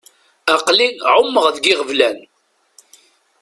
Aql-i 0.53 0.87
εummeɣ 1.13 1.45
deg 1.55 1.65
iɣeblan. 1.71 2.17